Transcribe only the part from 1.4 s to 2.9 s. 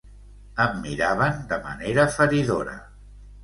de manera feridora.